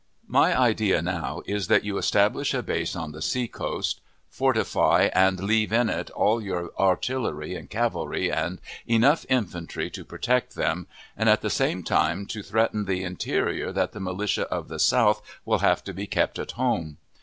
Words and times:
My 0.27 0.59
idea 0.59 0.99
now 0.99 1.43
is 1.45 1.67
that 1.67 1.83
you 1.83 1.99
establish 1.99 2.55
a 2.55 2.63
base 2.63 2.95
on 2.95 3.11
the 3.11 3.21
sea 3.21 3.47
coast, 3.47 4.01
fortify 4.31 5.09
and 5.13 5.39
leave 5.39 5.71
in 5.71 5.89
it 5.91 6.09
all 6.09 6.41
your 6.41 6.71
artillery 6.79 7.53
and 7.53 7.69
cavalry, 7.69 8.31
and 8.31 8.59
enough 8.87 9.27
infantry 9.29 9.91
to 9.91 10.03
protect 10.03 10.55
them, 10.55 10.87
and 11.15 11.29
at 11.29 11.41
the 11.41 11.51
same 11.51 11.83
time 11.83 12.27
so 12.27 12.41
threaten 12.41 12.85
the 12.85 13.03
interior 13.03 13.71
that 13.71 13.91
the 13.91 13.99
militia 13.99 14.47
of 14.49 14.69
the 14.69 14.79
South 14.79 15.21
will 15.45 15.59
have 15.59 15.83
to 15.83 15.93
be 15.93 16.07
kept 16.07 16.39
at 16.39 16.53
home. 16.53 16.97